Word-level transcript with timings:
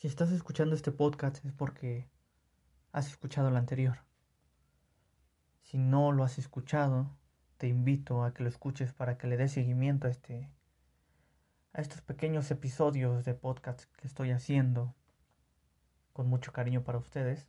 Si 0.00 0.06
estás 0.06 0.32
escuchando 0.32 0.74
este 0.74 0.92
podcast 0.92 1.44
es 1.44 1.52
porque 1.52 2.08
has 2.90 3.08
escuchado 3.08 3.48
el 3.48 3.56
anterior. 3.58 3.98
Si 5.60 5.76
no 5.76 6.10
lo 6.10 6.24
has 6.24 6.38
escuchado, 6.38 7.14
te 7.58 7.68
invito 7.68 8.24
a 8.24 8.32
que 8.32 8.42
lo 8.42 8.48
escuches 8.48 8.94
para 8.94 9.18
que 9.18 9.26
le 9.26 9.36
des 9.36 9.52
seguimiento 9.52 10.06
a 10.06 10.10
este 10.10 10.50
a 11.74 11.82
estos 11.82 12.00
pequeños 12.00 12.50
episodios 12.50 13.26
de 13.26 13.34
podcast 13.34 13.94
que 13.96 14.06
estoy 14.06 14.30
haciendo 14.30 14.94
con 16.14 16.28
mucho 16.28 16.50
cariño 16.50 16.82
para 16.82 16.96
ustedes. 16.96 17.46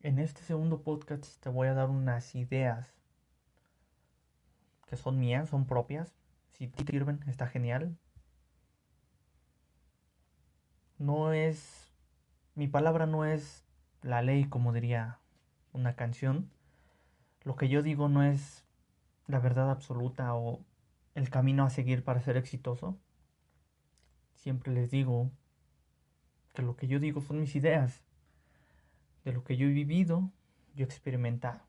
En 0.00 0.18
este 0.18 0.42
segundo 0.42 0.82
podcast 0.82 1.40
te 1.40 1.48
voy 1.48 1.68
a 1.68 1.74
dar 1.74 1.90
unas 1.90 2.34
ideas 2.34 2.92
que 4.88 4.96
son 4.96 5.20
mías, 5.20 5.48
son 5.48 5.64
propias. 5.64 6.12
Si 6.48 6.66
te 6.66 6.84
sirven, 6.84 7.20
está 7.28 7.46
genial. 7.46 7.96
No 11.00 11.32
es 11.32 11.90
mi 12.54 12.68
palabra 12.68 13.06
no 13.06 13.24
es 13.24 13.64
la 14.02 14.20
ley 14.20 14.44
como 14.44 14.74
diría 14.74 15.18
una 15.72 15.96
canción. 15.96 16.50
Lo 17.42 17.56
que 17.56 17.70
yo 17.70 17.80
digo 17.80 18.10
no 18.10 18.22
es 18.22 18.66
la 19.26 19.38
verdad 19.38 19.70
absoluta 19.70 20.34
o 20.34 20.60
el 21.14 21.30
camino 21.30 21.64
a 21.64 21.70
seguir 21.70 22.04
para 22.04 22.20
ser 22.20 22.36
exitoso. 22.36 22.98
Siempre 24.34 24.74
les 24.74 24.90
digo 24.90 25.30
que 26.52 26.60
lo 26.60 26.76
que 26.76 26.86
yo 26.86 27.00
digo 27.00 27.22
son 27.22 27.40
mis 27.40 27.56
ideas, 27.56 28.02
de 29.24 29.32
lo 29.32 29.42
que 29.42 29.56
yo 29.56 29.68
he 29.68 29.72
vivido, 29.72 30.30
yo 30.74 30.84
he 30.84 30.86
experimentado. 30.86 31.62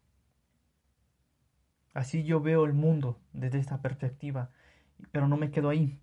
Así 1.94 2.26
yo 2.26 2.42
veo 2.42 2.66
el 2.66 2.74
mundo 2.74 3.18
desde 3.32 3.60
esta 3.60 3.82
perspectiva, 3.82 4.52
pero 5.14 5.30
no 5.30 5.38
me 5.38 5.52
quedo 5.52 5.70
ahí. 5.70 6.02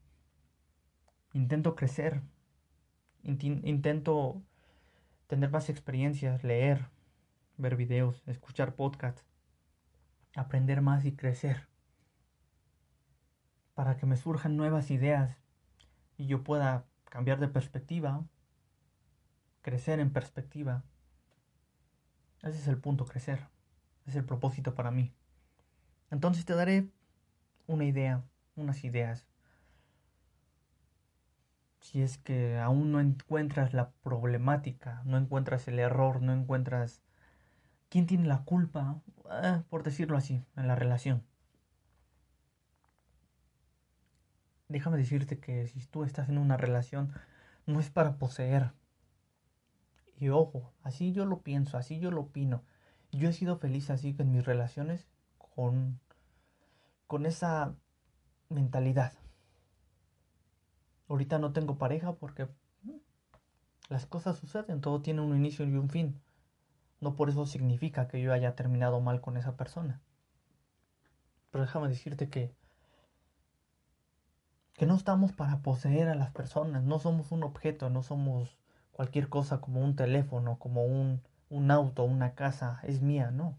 Intento 1.35 1.77
crecer, 1.77 2.23
intento 3.23 4.43
tener 5.27 5.51
más 5.51 5.69
experiencias, 5.69 6.45
leer, 6.45 6.89
ver 7.57 7.77
videos, 7.77 8.23
escuchar 8.27 8.75
podcasts, 8.75 9.25
aprender 10.35 10.81
más 10.81 11.05
y 11.05 11.13
crecer 11.13 11.69
para 13.79 13.97
que 13.97 14.07
me 14.07 14.17
surjan 14.17 14.57
nuevas 14.57 14.91
ideas 14.91 15.39
y 16.17 16.27
yo 16.27 16.43
pueda 16.43 16.85
cambiar 17.05 17.39
de 17.39 17.47
perspectiva, 17.47 18.27
crecer 19.63 20.01
en 20.01 20.13
perspectiva. 20.13 20.83
Ese 22.43 22.59
es 22.59 22.67
el 22.67 22.79
punto, 22.79 23.07
crecer. 23.07 23.47
Es 24.05 24.17
el 24.17 24.25
propósito 24.25 24.75
para 24.75 24.91
mí. 24.91 25.15
Entonces 26.11 26.45
te 26.45 26.57
daré 26.57 26.91
una 27.69 27.85
idea, 27.85 28.25
unas 28.57 28.83
ideas. 28.83 29.28
Si 31.81 32.03
es 32.03 32.19
que 32.19 32.59
aún 32.59 32.93
no 32.93 33.01
encuentras 33.01 33.73
la 33.73 33.91
problemática, 34.03 35.03
no 35.05 35.17
encuentras 35.17 35.69
el 35.69 35.79
error, 35.79 36.23
no 36.23 36.33
encuentras 36.33 37.03
quién 37.89 38.07
tiene 38.07 38.27
la 38.27 38.45
culpa, 38.45 39.01
eh, 39.43 39.63
por 39.71 39.83
decirlo 39.83 40.17
así, 40.19 40.45
en 40.57 40.69
la 40.69 40.75
relación. 40.75 41.25
déjame 44.69 44.99
decirte 44.99 45.39
que 45.39 45.67
si 45.67 45.81
tú 45.87 46.05
estás 46.05 46.29
en 46.29 46.39
una 46.39 46.57
relación, 46.57 47.13
no 47.67 47.81
es 47.81 47.91
para 47.91 48.17
poseer. 48.19 48.73
Y 50.17 50.29
ojo, 50.29 50.73
así 50.83 51.13
yo 51.13 51.25
lo 51.25 51.43
pienso, 51.43 51.79
así 51.79 51.99
yo 51.99 52.11
lo 52.11 52.23
opino. 52.23 52.63
Yo 53.13 53.29
he 53.29 53.33
sido 53.33 53.59
feliz 53.59 53.91
así 53.91 54.15
en 54.19 54.31
mis 54.31 54.45
relaciones 54.45 55.07
con, 55.39 56.01
con 57.07 57.25
esa 57.27 57.75
mentalidad. 58.49 59.13
Ahorita 61.09 61.39
no 61.39 61.53
tengo 61.53 61.79
pareja 61.79 62.15
porque 62.15 62.47
mm, 62.83 62.97
las 63.89 64.07
cosas 64.07 64.37
suceden, 64.39 64.81
todo 64.81 65.03
tiene 65.03 65.21
un 65.23 65.37
inicio 65.37 65.67
y 65.67 65.75
un 65.77 65.91
fin. 65.91 66.21
No 67.01 67.17
por 67.17 67.29
eso 67.29 67.47
significa 67.47 68.09
que 68.09 68.21
yo 68.21 68.33
haya 68.33 68.55
terminado 68.55 69.01
mal 69.01 69.21
con 69.21 69.37
esa 69.37 69.57
persona. 69.57 70.01
Pero 71.51 71.65
déjame 71.65 71.89
decirte 71.89 72.29
que 72.29 72.55
que 74.79 74.87
no 74.87 74.95
estamos 74.95 75.33
para 75.33 75.59
poseer 75.59 76.09
a 76.09 76.15
las 76.15 76.31
personas, 76.31 76.85
no 76.85 77.01
somos 77.01 77.33
un 77.33 77.43
objeto, 77.43 77.91
no 77.91 78.05
somos 78.05 78.57
cualquier 78.93 79.29
cosa 79.29 79.61
como 79.61 79.81
un 79.81 79.97
teléfono, 79.97 80.57
como 80.61 80.85
un, 80.85 81.21
un 81.51 81.71
auto, 81.73 82.05
una 82.05 82.35
casa, 82.37 82.79
es 82.85 83.03
mía, 83.03 83.33
no. 83.33 83.59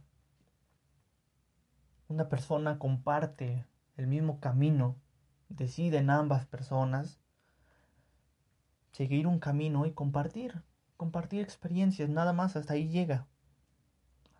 Una 2.07 2.29
persona 2.29 2.79
comparte 2.79 3.65
el 3.97 4.07
mismo 4.07 4.39
camino, 4.39 4.95
deciden 5.49 6.09
ambas 6.09 6.45
personas 6.45 7.18
seguir 8.99 9.27
un 9.27 9.39
camino 9.39 9.85
y 9.85 9.93
compartir, 9.93 10.61
compartir 10.97 11.39
experiencias, 11.39 12.09
nada 12.09 12.33
más, 12.33 12.57
hasta 12.57 12.73
ahí 12.73 12.89
llega. 12.89 13.27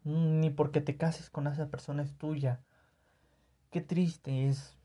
Ni 0.04 0.50
porque 0.50 0.82
te 0.82 0.98
cases 0.98 1.30
con 1.30 1.48
esa 1.48 1.70
persona 1.70 2.04
es 2.04 2.18
tuya. 2.18 2.60
Qué 3.72 3.80
triste 3.80 4.50
es 4.50 4.78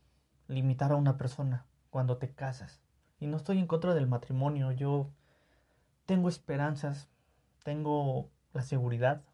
limitar 0.47 0.93
a 0.93 0.95
una 0.95 1.17
persona 1.17 1.65
cuando 1.89 2.15
te 2.15 2.33
casas. 2.33 2.79
Y 3.19 3.27
no 3.27 3.35
estoy 3.35 3.59
en 3.59 3.67
contra 3.67 3.93
del 3.93 4.07
matrimonio, 4.07 4.71
yo 4.71 5.11
tengo 6.05 6.29
esperanzas, 6.29 7.09
tengo 7.65 8.29
la 8.53 8.61
seguridad 8.61 9.25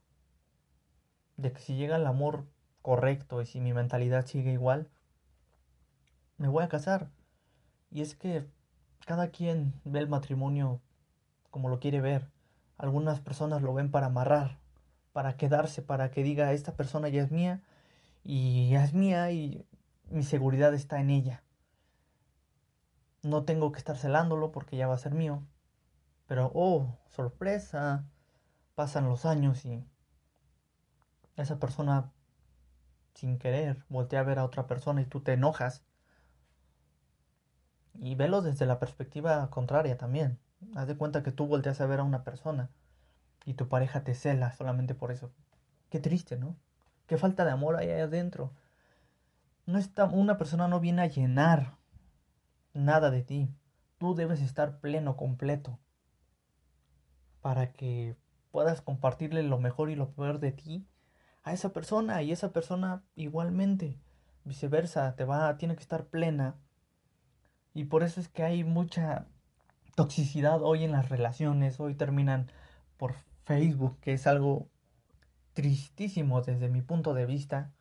de 1.37 1.53
que 1.53 1.59
si 1.59 1.75
llega 1.75 1.97
el 1.97 2.07
amor 2.07 2.47
correcto 2.81 3.43
y 3.43 3.45
si 3.45 3.61
mi 3.61 3.73
mentalidad 3.73 4.25
sigue 4.25 4.53
igual, 4.53 4.89
me 6.37 6.47
voy 6.47 6.63
a 6.63 6.69
casar. 6.69 7.11
Y 7.91 8.01
es 8.01 8.15
que 8.15 8.49
cada 9.11 9.27
quien 9.27 9.73
ve 9.83 9.99
el 9.99 10.07
matrimonio 10.07 10.79
como 11.49 11.67
lo 11.67 11.81
quiere 11.81 11.99
ver. 11.99 12.31
Algunas 12.77 13.19
personas 13.19 13.61
lo 13.61 13.73
ven 13.73 13.91
para 13.91 14.05
amarrar, 14.05 14.57
para 15.11 15.35
quedarse, 15.35 15.81
para 15.81 16.11
que 16.11 16.23
diga, 16.23 16.53
esta 16.53 16.77
persona 16.77 17.09
ya 17.09 17.21
es 17.21 17.29
mía 17.29 17.61
y 18.23 18.69
ya 18.69 18.85
es 18.85 18.93
mía 18.93 19.29
y 19.31 19.67
mi 20.09 20.23
seguridad 20.23 20.73
está 20.73 21.01
en 21.01 21.09
ella. 21.09 21.43
No 23.21 23.43
tengo 23.43 23.73
que 23.73 23.79
estar 23.79 23.97
celándolo 23.97 24.53
porque 24.53 24.77
ya 24.77 24.87
va 24.87 24.95
a 24.95 24.97
ser 24.97 25.13
mío. 25.13 25.43
Pero, 26.25 26.49
oh, 26.55 26.97
sorpresa. 27.09 28.05
Pasan 28.75 29.09
los 29.09 29.25
años 29.25 29.65
y 29.65 29.83
esa 31.35 31.59
persona, 31.59 32.13
sin 33.13 33.37
querer, 33.39 33.83
voltea 33.89 34.21
a 34.21 34.23
ver 34.23 34.39
a 34.39 34.45
otra 34.45 34.67
persona 34.67 35.01
y 35.01 35.05
tú 35.05 35.19
te 35.19 35.33
enojas. 35.33 35.83
Y 37.93 38.15
velo 38.15 38.41
desde 38.41 38.65
la 38.65 38.79
perspectiva 38.79 39.49
contraria 39.49 39.97
también. 39.97 40.39
Haz 40.75 40.87
de 40.87 40.97
cuenta 40.97 41.23
que 41.23 41.31
tú 41.31 41.47
volteas 41.47 41.81
a 41.81 41.85
ver 41.85 41.99
a 41.99 42.03
una 42.03 42.23
persona 42.23 42.69
y 43.45 43.55
tu 43.55 43.67
pareja 43.67 44.03
te 44.03 44.13
cela 44.13 44.53
solamente 44.53 44.95
por 44.95 45.11
eso. 45.11 45.31
Qué 45.89 45.99
triste, 45.99 46.37
¿no? 46.37 46.55
Qué 47.07 47.17
falta 47.17 47.43
de 47.45 47.51
amor 47.51 47.75
hay 47.75 47.89
ahí 47.89 48.01
adentro. 48.01 48.53
No 49.65 49.77
está, 49.77 50.05
una 50.05 50.37
persona 50.37 50.67
no 50.67 50.79
viene 50.79 51.01
a 51.01 51.07
llenar 51.07 51.75
nada 52.73 53.11
de 53.11 53.23
ti. 53.23 53.53
Tú 53.97 54.15
debes 54.15 54.41
estar 54.41 54.79
pleno, 54.79 55.17
completo, 55.17 55.79
para 57.41 57.71
que 57.73 58.15
puedas 58.51 58.81
compartirle 58.81 59.43
lo 59.43 59.59
mejor 59.59 59.89
y 59.89 59.95
lo 59.95 60.11
peor 60.11 60.39
de 60.39 60.51
ti 60.51 60.87
a 61.43 61.53
esa 61.53 61.73
persona 61.73 62.21
y 62.21 62.31
esa 62.31 62.51
persona 62.51 63.03
igualmente. 63.15 63.99
Viceversa, 64.43 65.15
te 65.15 65.25
va, 65.25 65.57
tiene 65.57 65.75
que 65.75 65.81
estar 65.81 66.05
plena. 66.05 66.55
Y 67.73 67.85
por 67.85 68.03
eso 68.03 68.19
es 68.19 68.27
que 68.27 68.43
hay 68.43 68.63
mucha 68.63 69.27
toxicidad 69.95 70.61
hoy 70.61 70.83
en 70.83 70.91
las 70.91 71.09
relaciones. 71.09 71.79
Hoy 71.79 71.95
terminan 71.95 72.47
por 72.97 73.15
Facebook, 73.45 73.99
que 73.99 74.13
es 74.13 74.27
algo 74.27 74.67
tristísimo 75.53 76.41
desde 76.41 76.69
mi 76.69 76.81
punto 76.81 77.13
de 77.13 77.25
vista. 77.25 77.71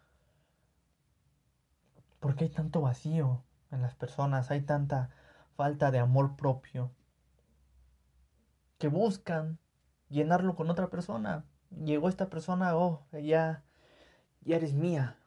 Porque 2.20 2.44
hay 2.44 2.50
tanto 2.50 2.80
vacío 2.80 3.42
en 3.70 3.82
las 3.82 3.94
personas, 3.94 4.50
hay 4.50 4.62
tanta 4.62 5.10
falta 5.56 5.90
de 5.90 5.98
amor 5.98 6.36
propio 6.36 6.90
que 8.78 8.88
buscan 8.88 9.58
llenarlo 10.08 10.56
con 10.56 10.70
otra 10.70 10.88
persona. 10.88 11.44
Llegó 11.84 12.08
esta 12.08 12.30
persona, 12.30 12.76
oh, 12.76 13.06
ya, 13.12 13.62
ya 14.40 14.56
eres 14.56 14.72
mía. 14.72 15.19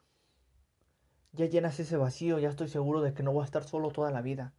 Ya 1.34 1.46
llenas 1.46 1.80
ese 1.80 1.96
vacío, 1.96 2.38
ya 2.38 2.48
estoy 2.48 2.68
seguro 2.68 3.02
de 3.02 3.12
que 3.12 3.24
no 3.24 3.32
voy 3.32 3.42
a 3.42 3.44
estar 3.44 3.64
solo 3.64 3.90
toda 3.90 4.12
la 4.12 4.22
vida. 4.22 4.52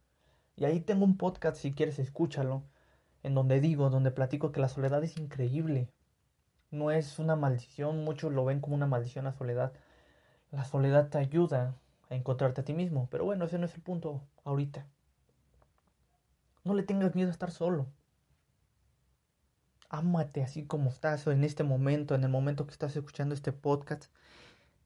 Y 0.56 0.66
ahí 0.66 0.80
tengo 0.80 1.06
un 1.06 1.16
podcast, 1.16 1.56
si 1.56 1.72
quieres, 1.72 1.98
escúchalo, 1.98 2.64
en 3.22 3.34
donde 3.34 3.60
digo, 3.60 3.88
donde 3.88 4.10
platico 4.10 4.52
que 4.52 4.60
la 4.60 4.68
soledad 4.68 5.02
es 5.02 5.16
increíble. 5.16 5.88
No 6.70 6.90
es 6.90 7.18
una 7.18 7.34
maldición, 7.34 8.04
muchos 8.04 8.30
lo 8.32 8.44
ven 8.44 8.60
como 8.60 8.76
una 8.76 8.86
maldición 8.86 9.24
la 9.24 9.32
soledad. 9.32 9.72
La 10.50 10.64
soledad 10.64 11.08
te 11.08 11.16
ayuda 11.16 11.74
a 12.10 12.14
encontrarte 12.14 12.60
a 12.60 12.64
ti 12.64 12.74
mismo. 12.74 13.08
Pero 13.10 13.24
bueno, 13.24 13.46
ese 13.46 13.58
no 13.58 13.64
es 13.64 13.74
el 13.74 13.80
punto 13.82 14.20
ahorita. 14.44 14.86
No 16.64 16.74
le 16.74 16.82
tengas 16.82 17.14
miedo 17.14 17.28
a 17.28 17.32
estar 17.32 17.50
solo. 17.50 17.86
Ámate 19.88 20.42
así 20.42 20.66
como 20.66 20.90
estás 20.90 21.26
en 21.26 21.42
este 21.42 21.62
momento, 21.62 22.14
en 22.14 22.24
el 22.24 22.30
momento 22.30 22.66
que 22.66 22.72
estás 22.72 22.94
escuchando 22.96 23.34
este 23.34 23.52
podcast, 23.52 24.06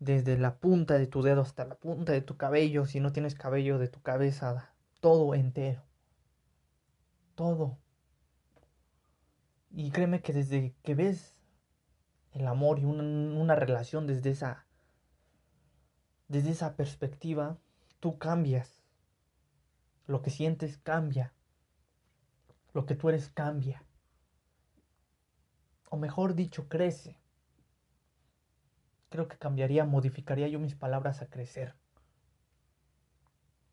desde 0.00 0.36
la 0.38 0.58
punta 0.58 0.98
de 0.98 1.06
tu 1.06 1.22
dedo 1.22 1.42
hasta 1.42 1.64
la 1.64 1.76
punta 1.76 2.12
de 2.12 2.22
tu 2.22 2.36
cabello, 2.36 2.86
si 2.86 3.00
no 3.00 3.12
tienes 3.12 3.34
cabello 3.36 3.78
de 3.78 3.88
tu 3.88 4.00
cabeza, 4.02 4.72
todo 5.00 5.34
entero. 5.34 5.82
todo. 7.34 7.78
Y 9.70 9.90
créeme 9.90 10.20
que 10.22 10.32
desde 10.32 10.74
que 10.82 10.94
ves 10.94 11.34
el 12.32 12.46
amor 12.46 12.78
y 12.78 12.84
una, 12.84 13.02
una 13.02 13.54
relación 13.54 14.06
desde 14.06 14.30
esa, 14.30 14.66
desde 16.28 16.50
esa 16.50 16.76
perspectiva, 16.76 17.58
tú 18.00 18.18
cambias. 18.18 18.82
Lo 20.06 20.22
que 20.22 20.30
sientes 20.30 20.78
cambia. 20.78 21.32
Lo 22.72 22.86
que 22.86 22.94
tú 22.94 23.08
eres 23.08 23.28
cambia. 23.30 23.84
O 25.90 25.96
mejor 25.96 26.34
dicho, 26.34 26.68
crece. 26.68 27.19
Creo 29.10 29.28
que 29.28 29.36
cambiaría, 29.36 29.84
modificaría 29.84 30.48
yo 30.48 30.58
mis 30.58 30.74
palabras 30.76 31.20
a 31.20 31.26
crecer. 31.26 31.74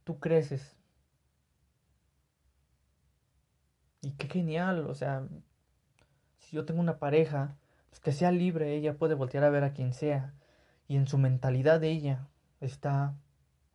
Tú 0.03 0.19
creces. 0.19 0.75
Y 4.01 4.11
qué 4.11 4.27
genial, 4.27 4.87
o 4.87 4.95
sea, 4.95 5.27
si 6.39 6.55
yo 6.55 6.65
tengo 6.65 6.79
una 6.81 6.99
pareja, 6.99 7.57
pues 7.89 7.99
que 7.99 8.11
sea 8.11 8.31
libre, 8.31 8.75
ella 8.75 8.97
puede 8.97 9.15
voltear 9.15 9.43
a 9.43 9.49
ver 9.49 9.63
a 9.63 9.73
quien 9.73 9.93
sea. 9.93 10.33
Y 10.87 10.95
en 10.97 11.07
su 11.07 11.17
mentalidad 11.17 11.79
de 11.79 11.91
ella 11.91 12.27
está 12.61 13.15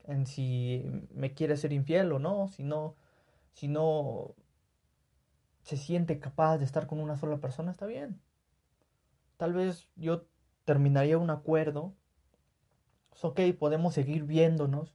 en 0.04 0.26
si 0.26 0.84
me 1.12 1.34
quiere 1.34 1.56
ser 1.56 1.72
infiel 1.72 2.12
o 2.12 2.18
no, 2.18 2.48
si 2.48 2.64
no, 2.64 2.96
si 3.52 3.68
no 3.68 4.34
se 5.62 5.76
siente 5.76 6.18
capaz 6.18 6.58
de 6.58 6.64
estar 6.64 6.86
con 6.86 6.98
una 6.98 7.16
sola 7.16 7.38
persona, 7.38 7.70
está 7.70 7.86
bien. 7.86 8.20
Tal 9.36 9.52
vez 9.52 9.88
yo 9.96 10.26
terminaría 10.64 11.18
un 11.18 11.30
acuerdo. 11.30 11.94
Es 13.14 13.24
ok, 13.24 13.40
podemos 13.58 13.94
seguir 13.94 14.24
viéndonos. 14.24 14.94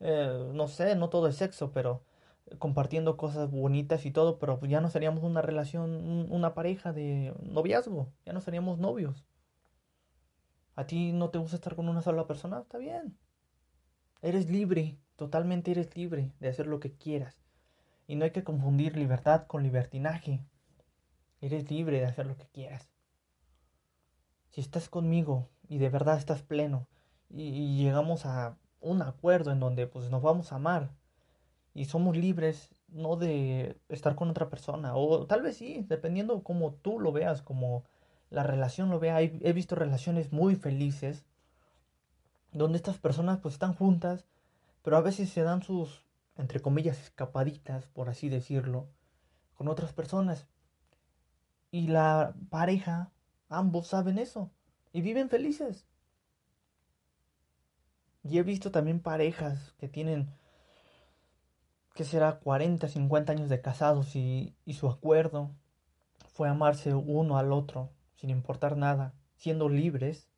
Eh, 0.00 0.50
no 0.54 0.68
sé, 0.68 0.96
no 0.96 1.08
todo 1.10 1.28
es 1.28 1.36
sexo, 1.36 1.72
pero 1.72 2.02
compartiendo 2.58 3.16
cosas 3.16 3.50
bonitas 3.50 4.04
y 4.06 4.10
todo, 4.10 4.38
pero 4.38 4.60
ya 4.66 4.80
no 4.80 4.90
seríamos 4.90 5.22
una 5.24 5.42
relación, 5.42 6.26
una 6.30 6.54
pareja 6.54 6.92
de 6.92 7.34
noviazgo, 7.42 8.12
ya 8.26 8.32
no 8.32 8.40
seríamos 8.40 8.78
novios. 8.78 9.24
¿A 10.74 10.86
ti 10.86 11.12
no 11.12 11.30
te 11.30 11.38
gusta 11.38 11.56
estar 11.56 11.76
con 11.76 11.88
una 11.88 12.02
sola 12.02 12.26
persona? 12.26 12.60
Está 12.60 12.78
bien. 12.78 13.16
Eres 14.22 14.50
libre, 14.50 14.98
totalmente 15.16 15.70
eres 15.70 15.94
libre 15.96 16.32
de 16.40 16.48
hacer 16.48 16.66
lo 16.66 16.80
que 16.80 16.92
quieras. 16.92 17.36
Y 18.06 18.16
no 18.16 18.24
hay 18.24 18.30
que 18.30 18.44
confundir 18.44 18.96
libertad 18.96 19.46
con 19.46 19.62
libertinaje. 19.62 20.40
Eres 21.40 21.70
libre 21.70 22.00
de 22.00 22.06
hacer 22.06 22.26
lo 22.26 22.36
que 22.36 22.46
quieras. 22.46 22.91
Si 24.52 24.60
estás 24.60 24.88
conmigo 24.88 25.48
y 25.68 25.78
de 25.78 25.88
verdad 25.88 26.16
estás 26.16 26.42
pleno 26.42 26.86
y, 27.28 27.82
llegamos 27.82 28.24
a 28.26 28.56
un 28.80 29.02
acuerdo 29.02 29.50
en 29.50 29.58
donde 29.58 29.88
pues 29.88 30.10
nos 30.10 30.22
vamos 30.22 30.52
a 30.52 30.56
amar 30.56 30.90
y 31.74 31.86
somos 31.86 32.16
libres 32.16 32.70
no 32.88 33.16
de 33.16 33.76
estar 33.88 34.14
con 34.14 34.30
otra 34.30 34.48
persona 34.48 34.94
o 34.94 35.26
tal 35.26 35.42
vez 35.42 35.56
sí, 35.56 35.84
dependiendo 35.88 36.44
como 36.44 36.74
tú 36.74 37.00
lo 37.00 37.10
veas, 37.10 37.42
como 37.42 37.82
la 38.30 38.44
relación 38.44 38.90
lo 38.90 39.00
vea. 39.00 39.20
He, 39.20 39.52
visto 39.52 39.74
relaciones 39.74 40.32
muy 40.32 40.54
felices 40.54 41.24
donde 42.52 42.76
estas 42.76 42.98
personas 42.98 43.40
pues 43.40 43.54
están 43.54 43.74
juntas, 43.74 44.26
pero 44.82 44.96
a 44.96 45.00
veces 45.00 45.30
se 45.30 45.42
dan 45.42 45.62
sus 45.62 46.04
entre 46.36 46.60
comillas, 46.60 47.00
escapaditas, 47.00 47.86
por 47.86 48.08
así 48.08 48.28
decirlo, 48.28 48.88
con 49.54 49.68
otras 49.68 49.92
personas. 49.92 50.46
Y 51.70 51.88
la 51.88 52.34
pareja, 52.50 53.11
ambos 53.52 53.88
saben 53.88 54.18
eso, 54.18 54.50
y 54.92 55.00
viven 55.02 55.28
felices. 55.28 55.86
Y 58.24 58.38
he 58.38 58.42
visto 58.42 58.70
también 58.70 59.00
parejas 59.00 59.74
que 59.78 59.88
tienen, 59.88 60.28
que 61.94 62.04
será 62.04 62.38
40, 62.38 62.88
50 62.88 63.32
años 63.32 63.48
de 63.48 63.60
casados 63.60 64.16
y, 64.16 64.56
su 64.72 64.88
acuerdo 64.88 65.50
fue 66.32 66.48
amarse 66.48 66.94
uno 66.94 67.38
al 67.38 67.52
otro, 67.52 67.90
sin 68.16 68.30
importar 68.30 68.76
nada, 68.76 69.14
siendo 69.36 69.68
libres. 69.68 70.28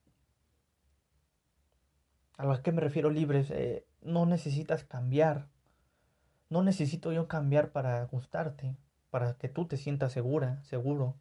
¿A 2.37 2.47
lo 2.47 2.63
que 2.63 2.73
me 2.73 2.81
refiero 2.81 3.11
libres? 3.11 3.51
Eh, 3.51 3.87
no 4.01 4.27
necesitas 4.27 4.85
cambiar 4.85 5.49
no 6.55 6.63
necesito 6.63 7.13
yo 7.13 7.27
cambiar 7.27 7.73
para 7.73 8.05
gustarte, 8.05 8.77
para 9.11 9.37
que 9.39 9.49
tú 9.49 9.67
te 9.67 9.77
sientas 9.77 10.13
segura, 10.13 10.63
seguro. 10.63 11.17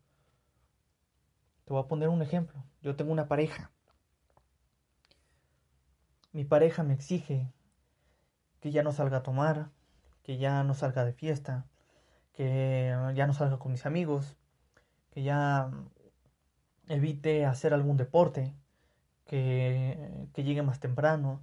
Te 1.66 1.74
voy 1.74 1.82
a 1.82 1.88
poner 1.88 2.10
un 2.10 2.22
ejemplo. 2.22 2.64
Yo 2.82 2.96
tengo 2.96 3.12
una 3.12 3.28
pareja. 3.28 3.72
Mi 6.32 6.44
pareja 6.44 6.84
me 6.84 6.94
exige 6.94 7.52
que 8.60 8.72
ya 8.72 8.84
no 8.84 8.92
salga 8.92 9.18
a 9.18 9.24
tomar, 9.24 9.70
que 10.24 10.38
ya 10.38 10.64
no 10.64 10.74
salga 10.74 11.06
de 11.06 11.14
fiesta, 11.14 11.66
que 12.34 12.96
ya 13.16 13.28
no 13.28 13.34
salga 13.34 13.60
con 13.60 13.72
mis 13.72 13.86
amigos, 13.86 14.36
que 15.12 15.24
ya 15.24 15.72
evite 16.88 17.46
hacer 17.46 17.74
algún 17.74 17.98
deporte, 17.98 18.54
que, 19.26 20.28
que 20.34 20.44
llegue 20.44 20.64
más 20.64 20.80
temprano, 20.80 21.42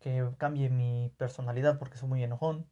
que 0.00 0.28
cambie 0.38 0.70
mi 0.70 1.12
personalidad 1.16 1.78
porque 1.78 1.98
soy 1.98 2.08
muy 2.08 2.22
enojón, 2.22 2.66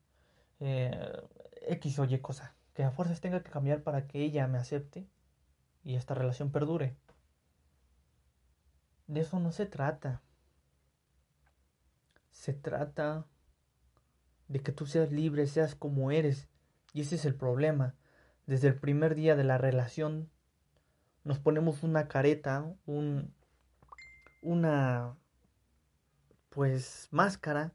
eh, 0.61 1.23
X 1.69 1.99
o 1.99 2.05
Y 2.05 2.19
cosa, 2.19 2.55
que 2.75 2.85
a 2.85 2.91
fuerzas 2.91 3.21
tenga 3.21 3.43
que 3.43 3.51
cambiar 3.51 3.83
para 3.83 4.07
que 4.07 4.23
ella 4.23 4.47
me 4.49 4.59
acepte 4.59 5.07
y 5.85 5.97
esta 5.97 6.15
relación 6.15 6.51
perdure. 6.51 6.97
De 9.07 9.21
eso 9.21 9.39
no 9.39 9.53
se 9.53 9.67
trata. 9.67 10.23
Se 12.33 12.55
trata 12.55 13.27
de 14.49 14.61
que 14.61 14.73
tú 14.73 14.87
seas 14.87 15.13
libre, 15.13 15.47
seas 15.47 15.75
como 15.75 16.11
eres. 16.11 16.49
Y 16.93 17.03
ese 17.03 17.17
es 17.17 17.25
el 17.27 17.35
problema. 17.35 17.95
Desde 18.47 18.69
el 18.69 18.81
primer 18.81 19.15
día 19.15 19.37
de 19.37 19.45
la 19.45 19.59
relación 19.59 20.31
nos 21.23 21.39
ponemos 21.39 21.83
una 21.83 22.09
careta, 22.09 22.75
un, 22.87 23.35
una, 24.43 25.17
pues, 26.51 27.09
máscara 27.11 27.73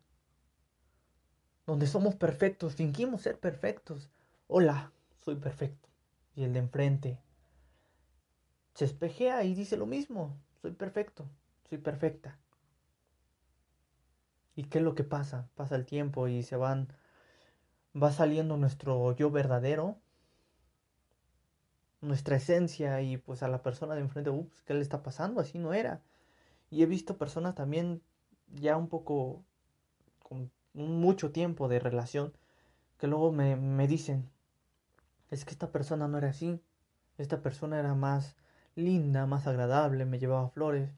donde 1.66 1.86
somos 1.86 2.16
perfectos, 2.16 2.76
fingimos 2.76 3.22
ser 3.22 3.40
perfectos. 3.40 4.10
Hola, 4.48 4.92
soy 5.24 5.36
perfecto. 5.36 5.88
Y 6.36 6.44
el 6.44 6.54
de 6.54 6.60
enfrente 6.60 7.20
se 8.74 8.86
espejea 8.86 9.44
y 9.44 9.54
dice 9.56 9.78
lo 9.78 9.86
mismo, 9.86 10.38
soy 10.62 10.72
perfecto, 10.72 11.26
soy 11.70 11.78
perfecta. 11.78 12.38
¿Y 14.56 14.66
qué 14.66 14.80
es 14.80 14.84
lo 14.84 14.96
que 14.96 15.04
pasa? 15.04 15.48
Pasa 15.56 15.76
el 15.76 15.86
tiempo 15.86 16.28
y 16.28 16.44
se 16.44 16.56
van, 16.56 16.90
va 17.96 18.12
saliendo 18.12 18.58
nuestro 18.58 19.16
yo 19.16 19.32
verdadero, 19.32 19.98
nuestra 22.02 22.38
esencia 22.38 23.02
y 23.02 23.18
pues 23.18 23.44
a 23.44 23.48
la 23.48 23.62
persona 23.62 23.96
de 23.96 24.02
enfrente, 24.02 24.30
ups, 24.30 24.62
¿qué 24.64 24.74
le 24.74 24.82
está 24.82 25.04
pasando? 25.04 25.42
Así 25.42 25.60
no 25.60 25.74
era. 25.74 26.02
Y 26.70 26.84
he 26.84 26.86
visto 26.86 27.18
personas 27.18 27.56
también 27.56 28.02
ya 28.48 28.78
un 28.78 28.88
poco 28.88 29.44
con 30.24 30.52
mucho 30.74 31.32
tiempo 31.32 31.68
de 31.68 31.80
relación 31.80 32.34
que 32.98 33.08
luego 33.08 33.32
me, 33.32 33.56
me 33.56 33.88
dicen, 33.88 34.30
es 35.30 35.46
que 35.46 35.52
esta 35.52 35.72
persona 35.72 36.08
no 36.08 36.18
era 36.18 36.30
así, 36.30 36.62
esta 37.18 37.42
persona 37.42 37.80
era 37.80 37.96
más 37.96 38.36
linda, 38.80 39.26
más 39.26 39.48
agradable, 39.48 40.06
me 40.06 40.20
llevaba 40.20 40.50
flores. 40.50 40.90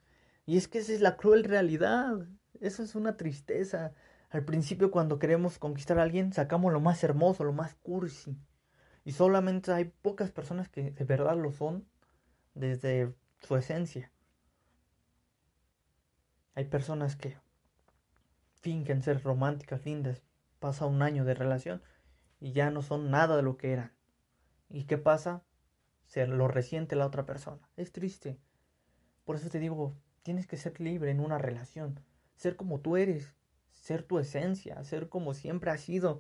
Y 0.46 0.58
es 0.58 0.68
que 0.68 0.80
esa 0.80 0.94
es 0.94 1.02
la 1.02 1.18
cruel 1.18 1.44
realidad, 1.44 2.28
eso 2.60 2.84
es 2.84 2.96
una 2.96 3.18
tristeza. 3.18 3.94
Al 4.30 4.46
principio 4.46 4.92
cuando 4.92 5.20
queremos 5.20 5.60
conquistar 5.60 6.00
a 6.00 6.04
alguien 6.04 6.34
sacamos 6.34 6.72
lo 6.72 6.80
más 6.80 7.04
hermoso, 7.04 7.44
lo 7.44 7.54
más 7.54 7.76
cursi. 7.76 8.38
Y 9.04 9.14
solamente 9.14 9.72
hay 9.72 9.86
pocas 9.86 10.32
personas 10.32 10.70
que 10.70 10.92
de 10.92 11.04
verdad 11.06 11.36
lo 11.38 11.52
son 11.52 11.86
desde 12.54 13.14
su 13.42 13.56
esencia. 13.56 14.12
Hay 16.54 16.66
personas 16.66 17.16
que 17.16 17.38
fingen 18.62 19.02
ser 19.02 19.24
románticas, 19.24 19.86
lindas, 19.86 20.22
pasa 20.60 20.86
un 20.86 21.02
año 21.02 21.26
de 21.26 21.34
relación 21.34 21.82
y 22.40 22.52
ya 22.52 22.70
no 22.70 22.82
son 22.82 23.10
nada 23.10 23.36
de 23.36 23.44
lo 23.44 23.58
que 23.58 23.74
eran. 23.74 23.92
¿Y 24.70 24.84
qué 24.84 24.98
pasa? 24.98 25.44
Se 26.12 26.28
lo 26.28 26.50
resiente 26.50 26.98
la 26.98 27.06
otra 27.06 27.26
persona. 27.26 27.70
Es 27.78 27.94
triste. 27.94 28.38
Por 29.24 29.38
eso 29.38 29.50
te 29.50 29.60
digo, 29.60 29.96
tienes 30.24 30.46
que 30.46 30.58
ser 30.58 30.82
libre 30.82 31.10
en 31.10 31.22
una 31.22 31.38
relación, 31.38 32.02
ser 32.36 32.58
como 32.58 32.82
tú 32.82 32.98
eres, 32.98 33.34
ser 33.72 34.04
tu 34.04 34.20
esencia, 34.20 34.84
ser 34.84 35.08
como 35.08 35.34
siempre 35.34 35.72
has 35.72 35.80
sido. 35.80 36.20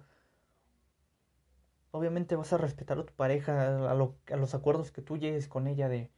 Obviamente 1.91 2.37
vas 2.37 2.53
a 2.53 2.57
respetar 2.57 2.99
a 2.99 3.05
tu 3.05 3.13
pareja, 3.13 3.89
a, 3.89 3.91
a 3.91 4.37
los 4.37 4.55
acuerdos 4.55 4.93
que 4.93 5.01
tú 5.01 5.17
llegues 5.17 5.49
con 5.49 5.67
ella 5.67 5.89
de, 5.89 6.09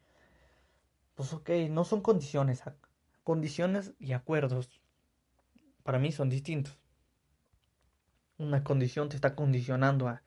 pues 1.15 1.33
ok, 1.33 1.49
no 1.71 1.83
son 1.83 2.01
condiciones, 2.01 2.61
condiciones 3.23 3.95
y 3.97 4.13
acuerdos 4.13 4.83
para 5.81 5.97
mí 5.97 6.11
son 6.11 6.29
distintos. 6.29 6.77
Una 8.37 8.63
condición 8.63 9.09
te 9.09 9.15
está 9.15 9.33
condicionando 9.33 10.09
a, 10.09 10.21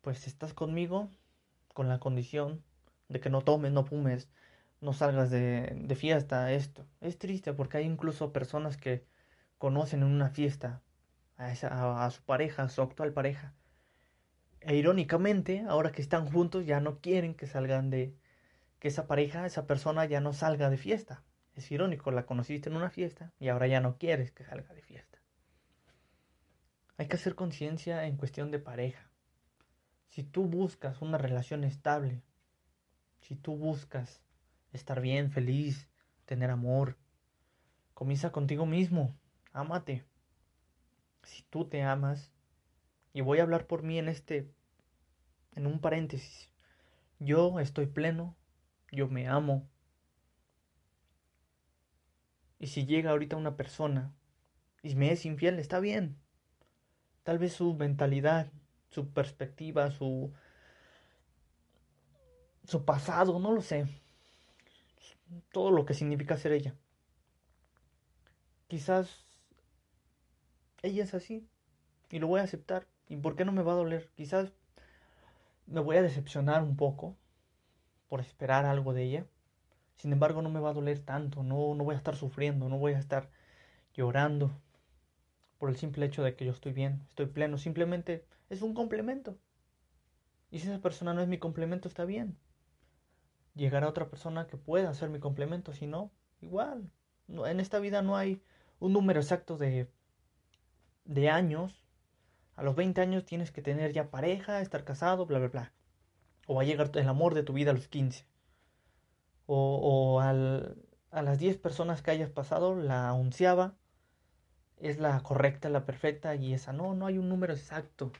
pues 0.00 0.26
estás 0.26 0.52
conmigo 0.52 1.12
con 1.76 1.90
la 1.90 2.00
condición 2.00 2.64
de 3.10 3.20
que 3.20 3.28
no 3.28 3.42
tomes, 3.42 3.70
no 3.70 3.84
fumes, 3.84 4.30
no 4.80 4.94
salgas 4.94 5.30
de, 5.30 5.94
fiesta, 5.94 6.50
esto. 6.50 6.86
Es 7.02 7.18
triste 7.18 7.52
porque 7.52 7.76
hay 7.76 7.84
incluso 7.84 8.32
personas 8.32 8.78
que 8.78 9.04
conocen 9.58 10.00
en 10.00 10.08
una 10.08 10.30
fiesta 10.30 10.80
a, 11.36 11.52
esa, 11.52 12.02
a, 12.02 12.10
su 12.10 12.22
pareja, 12.22 12.62
a 12.62 12.70
su 12.70 12.80
actual 12.80 13.12
pareja. 13.12 13.52
E 14.62 14.74
irónicamente, 14.74 15.66
ahora 15.68 15.92
que 15.92 16.00
están 16.00 16.24
juntos, 16.32 16.64
ya 16.64 16.80
no 16.80 16.98
quieren 17.02 17.34
que 17.34 17.46
salgan 17.46 17.90
de, 17.90 18.16
que 18.78 18.88
esa 18.88 19.06
pareja, 19.06 19.44
esa 19.44 19.66
persona 19.66 20.06
ya 20.06 20.22
no 20.22 20.32
salga 20.32 20.70
de 20.70 20.78
fiesta. 20.78 21.24
Es 21.54 21.70
irónico, 21.70 22.10
la 22.10 22.24
conociste 22.24 22.70
en 22.70 22.76
una 22.76 22.88
fiesta 22.88 23.34
y 23.38 23.48
ahora 23.48 23.66
ya 23.66 23.80
no 23.82 23.98
quieres 23.98 24.32
que 24.32 24.44
salga 24.44 24.72
de 24.72 24.80
fiesta. 24.80 25.18
Hay 26.96 27.06
que 27.06 27.16
hacer 27.16 27.34
conciencia 27.34 28.06
en 28.06 28.16
cuestión 28.16 28.50
de 28.50 28.60
pareja. 28.60 29.10
Si 30.16 30.22
tú 30.22 30.46
buscas 30.46 31.02
una 31.02 31.18
relación 31.18 31.62
estable, 31.62 32.22
si 33.20 33.36
tú 33.36 33.54
buscas 33.54 34.22
estar 34.72 35.02
bien, 35.02 35.30
feliz, 35.30 35.90
tener 36.24 36.50
amor, 36.50 36.96
comienza 37.92 38.32
contigo 38.32 38.64
mismo, 38.64 39.14
ámate. 39.52 40.06
Si 41.22 41.42
tú 41.42 41.66
te 41.66 41.82
amas, 41.82 42.32
y 43.12 43.20
voy 43.20 43.40
a 43.40 43.42
hablar 43.42 43.66
por 43.66 43.82
mí 43.82 43.98
en 43.98 44.08
este, 44.08 44.50
en 45.54 45.66
un 45.66 45.80
paréntesis, 45.82 46.50
yo 47.18 47.60
estoy 47.60 47.84
pleno, 47.84 48.34
yo 48.90 49.08
me 49.08 49.28
amo. 49.28 49.68
Y 52.58 52.68
si 52.68 52.86
llega 52.86 53.10
ahorita 53.10 53.36
una 53.36 53.54
persona 53.54 54.14
y 54.82 54.94
me 54.94 55.12
es 55.12 55.26
infiel, 55.26 55.58
está 55.58 55.78
bien. 55.78 56.16
Tal 57.22 57.38
vez 57.38 57.52
su 57.52 57.74
mentalidad, 57.74 58.50
su 58.96 59.10
perspectiva, 59.10 59.90
su 59.90 60.32
su 62.64 62.84
pasado, 62.86 63.38
no 63.38 63.52
lo 63.52 63.60
sé. 63.60 63.86
Todo 65.52 65.70
lo 65.70 65.84
que 65.84 65.92
significa 65.92 66.38
ser 66.38 66.52
ella. 66.52 66.74
Quizás 68.68 69.26
ella 70.82 71.04
es 71.04 71.12
así 71.12 71.46
y 72.10 72.18
lo 72.20 72.26
voy 72.26 72.40
a 72.40 72.44
aceptar. 72.44 72.86
¿Y 73.08 73.16
por 73.16 73.36
qué 73.36 73.44
no 73.44 73.52
me 73.52 73.62
va 73.62 73.72
a 73.72 73.76
doler? 73.76 74.10
Quizás 74.16 74.54
me 75.66 75.80
voy 75.80 75.96
a 75.98 76.02
decepcionar 76.02 76.62
un 76.62 76.76
poco 76.76 77.16
por 78.08 78.20
esperar 78.20 78.64
algo 78.64 78.94
de 78.94 79.02
ella. 79.02 79.26
Sin 79.96 80.10
embargo, 80.12 80.40
no 80.40 80.48
me 80.48 80.60
va 80.60 80.70
a 80.70 80.74
doler 80.80 81.00
tanto, 81.00 81.42
no, 81.42 81.74
no 81.74 81.84
voy 81.84 81.94
a 81.94 81.98
estar 81.98 82.16
sufriendo, 82.16 82.70
no 82.70 82.78
voy 82.78 82.94
a 82.94 82.98
estar 82.98 83.28
llorando 83.94 84.50
por 85.58 85.68
el 85.68 85.76
simple 85.76 86.06
hecho 86.06 86.22
de 86.22 86.34
que 86.34 86.46
yo 86.46 86.52
estoy 86.52 86.72
bien, 86.72 87.02
estoy 87.10 87.26
pleno. 87.26 87.58
Simplemente 87.58 88.24
es 88.50 88.62
un 88.62 88.74
complemento. 88.74 89.38
Y 90.50 90.60
si 90.60 90.68
esa 90.68 90.80
persona 90.80 91.14
no 91.14 91.20
es 91.20 91.28
mi 91.28 91.38
complemento, 91.38 91.88
está 91.88 92.04
bien. 92.04 92.38
Llegará 93.54 93.88
otra 93.88 94.08
persona 94.08 94.46
que 94.46 94.56
pueda 94.56 94.92
ser 94.94 95.08
mi 95.08 95.18
complemento, 95.18 95.72
si 95.72 95.86
no, 95.86 96.12
igual. 96.40 96.90
En 97.28 97.60
esta 97.60 97.78
vida 97.78 98.02
no 98.02 98.16
hay 98.16 98.42
un 98.78 98.92
número 98.92 99.20
exacto 99.20 99.56
de, 99.56 99.90
de 101.04 101.30
años. 101.30 101.84
A 102.54 102.62
los 102.62 102.76
20 102.76 103.00
años 103.00 103.24
tienes 103.24 103.50
que 103.50 103.62
tener 103.62 103.92
ya 103.92 104.10
pareja, 104.10 104.60
estar 104.60 104.84
casado, 104.84 105.26
bla, 105.26 105.38
bla, 105.38 105.48
bla 105.48 105.72
o 106.46 106.54
va 106.54 106.62
a 106.62 106.64
llegar 106.64 106.90
el 106.94 107.08
amor 107.08 107.34
de 107.34 107.42
tu 107.42 107.52
vida 107.52 107.72
a 107.72 107.74
los 107.74 107.88
15. 107.88 108.24
O, 109.46 110.20
al, 110.20 110.76
a 111.10 111.22
las 111.22 111.38
10 111.38 111.58
personas 111.58 112.02
que 112.02 112.10
hayas 112.10 112.30
pasado, 112.30 112.74
la 112.74 113.12
onceava 113.12 113.76
es 114.78 114.98
la 114.98 115.20
correcta, 115.22 115.68
la 115.68 115.84
perfecta 115.84 116.34
y 116.34 116.54
esa. 116.54 116.72
No, 116.72 116.94
no 116.94 117.06
hay 117.06 117.18
un 117.18 117.28
número 117.28 117.52
exacto 117.52 118.12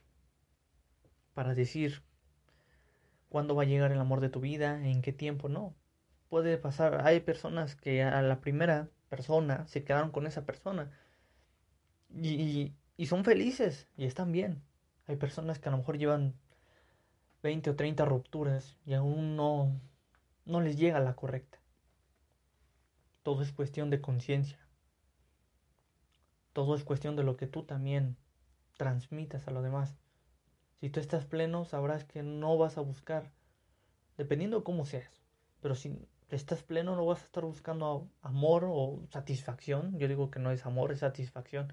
para 1.37 1.55
decir 1.55 2.03
cuándo 3.29 3.55
va 3.55 3.65
a 3.65 3.67
llegar 3.67 3.93
el 3.93 4.01
amor 4.01 4.23
de 4.23 4.31
tu 4.31 4.41
vida, 4.41 4.83
en 4.89 5.03
qué 5.03 5.13
tiempo, 5.13 5.51
no. 5.51 5.75
Puede 6.31 6.57
pasar, 6.57 7.07
hay 7.07 7.21
personas 7.21 7.77
que 7.77 8.03
a 8.03 8.23
la 8.23 8.41
primera 8.41 8.89
persona 9.11 9.67
se 9.67 9.85
quedaron 9.85 10.13
con 10.13 10.27
esa 10.27 10.47
persona 10.47 10.91
y, 12.09 12.73
son 13.05 13.23
felices 13.23 13.87
y 13.99 14.07
están 14.07 14.33
bien. 14.33 14.63
Hay 15.07 15.17
personas 15.17 15.59
que 15.59 15.69
a 15.69 15.73
lo 15.73 15.77
mejor 15.77 15.99
llevan 15.99 16.33
20 17.43 17.69
o 17.69 17.77
30 17.77 18.07
rupturas 18.07 18.75
y 18.87 18.95
aún 18.95 19.37
no, 19.37 19.79
no 20.47 20.63
les 20.63 20.79
llega 20.79 21.01
la 21.01 21.17
correcta. 21.17 21.59
Todo 23.23 23.43
es 23.43 23.53
cuestión 23.53 23.91
de 23.91 24.01
conciencia. 24.01 24.59
Todo 26.55 26.75
es 26.75 26.83
cuestión 26.83 27.15
de 27.15 27.25
lo 27.25 27.37
que 27.37 27.47
tú 27.47 27.65
también 27.65 28.17
transmitas 28.79 29.47
a 29.47 29.51
los 29.51 29.63
demás. 29.63 29.99
Si 30.81 30.91
tú 30.91 31.01
estás 31.01 31.25
pleno, 31.25 31.65
sabrás 31.65 32.05
que 32.05 32.23
no 32.23 32.59
vas 32.59 32.77
a 32.77 32.83
buscar, 32.83 33.31
dependiendo 34.17 34.59
de 34.59 34.65
cómo 34.65 34.85
seas. 34.85 35.23
Pero 35.61 35.75
si 35.75 35.99
estás 36.29 36.63
pleno, 36.63 36.97
no 36.97 37.07
vas 37.07 37.23
a 37.23 37.25
estar 37.25 37.45
buscando 37.45 38.09
amor 38.23 38.67
o 38.69 39.03
satisfacción. 39.11 39.99
Yo 39.99 40.09
digo 40.09 40.31
que 40.31 40.39
no 40.39 40.51
es 40.51 40.67
amor, 40.67 40.93
es 40.93 41.01
satisfacción. 41.01 41.73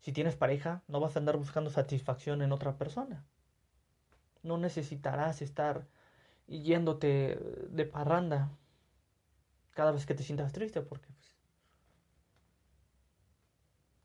Si 0.00 0.12
tienes 0.12 0.36
pareja, 0.36 0.82
no 0.88 1.00
vas 1.00 1.16
a 1.16 1.18
andar 1.18 1.36
buscando 1.36 1.70
satisfacción 1.70 2.42
en 2.42 2.52
otra 2.52 2.76
persona. 2.78 3.24
No 4.42 4.58
necesitarás 4.58 5.42
estar 5.42 5.86
yéndote 6.46 7.38
de 7.70 7.84
parranda 7.84 8.50
cada 9.72 9.92
vez 9.92 10.06
que 10.06 10.14
te 10.14 10.22
sientas 10.22 10.52
triste 10.52 10.82
porque 10.82 11.08
pues, 11.12 11.32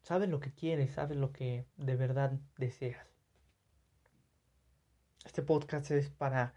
sabes 0.03 0.29
lo 0.29 0.39
que 0.39 0.53
quieres, 0.53 0.93
sabes 0.93 1.17
lo 1.17 1.31
que 1.31 1.65
de 1.77 1.95
verdad 1.95 2.33
deseas. 2.57 3.14
Este 5.25 5.41
podcast 5.41 5.91
es 5.91 6.09
para 6.09 6.53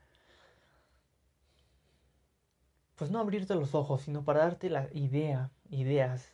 pues 2.94 3.10
no 3.10 3.18
abrirte 3.20 3.54
los 3.54 3.74
ojos, 3.74 4.02
sino 4.02 4.24
para 4.24 4.40
darte 4.40 4.70
la 4.70 4.88
idea, 4.92 5.50
ideas 5.70 6.32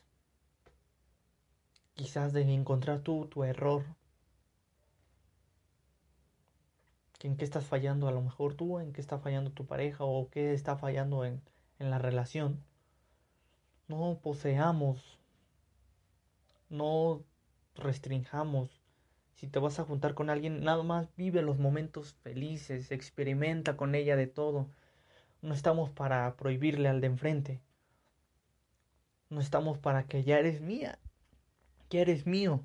quizás 1.94 2.32
de 2.32 2.42
encontrar 2.42 3.00
tú 3.00 3.26
tu 3.26 3.44
error 3.44 3.84
en 7.24 7.36
qué 7.38 7.44
estás 7.44 7.64
fallando 7.64 8.06
a 8.06 8.12
lo 8.12 8.20
mejor 8.20 8.54
tú, 8.54 8.78
en 8.80 8.92
qué 8.92 9.00
está 9.00 9.18
fallando 9.18 9.50
tu 9.50 9.64
pareja 9.64 10.04
o 10.04 10.28
qué 10.28 10.52
está 10.52 10.76
fallando 10.76 11.24
en, 11.24 11.40
en 11.78 11.90
la 11.90 11.98
relación. 11.98 12.62
No 13.88 14.18
poseamos, 14.22 15.18
no 16.68 17.22
restringamos. 17.76 18.83
Si 19.34 19.48
te 19.48 19.58
vas 19.58 19.78
a 19.78 19.84
juntar 19.84 20.14
con 20.14 20.30
alguien, 20.30 20.64
nada 20.64 20.82
más 20.82 21.08
vive 21.16 21.42
los 21.42 21.58
momentos 21.58 22.14
felices, 22.22 22.90
experimenta 22.90 23.76
con 23.76 23.94
ella 23.94 24.16
de 24.16 24.26
todo. 24.26 24.68
No 25.42 25.54
estamos 25.54 25.90
para 25.90 26.36
prohibirle 26.36 26.88
al 26.88 27.00
de 27.00 27.08
enfrente. 27.08 27.60
No 29.28 29.40
estamos 29.40 29.78
para 29.78 30.06
que 30.06 30.22
ya 30.24 30.38
eres 30.38 30.60
mía, 30.60 30.98
ya 31.90 32.00
eres 32.00 32.26
mío. 32.26 32.64